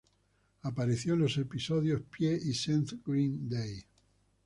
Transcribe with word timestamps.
Apareció 0.63 1.13
en 1.13 1.19
los 1.19 1.37
episodios 1.37 2.01
"Pie" 2.01 2.33
y 2.43 2.55
"Seth 2.55 2.95
Green 3.05 3.47
Day". 3.47 3.83